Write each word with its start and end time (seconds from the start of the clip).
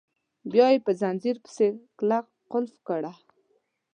بیا 0.51 0.67
یې 0.73 0.79
په 0.85 0.91
ځنځیر 0.99 1.35
پسې 1.43 1.67
کلک 1.97 2.25
قلف 2.51 2.75
کړه. 2.87 3.13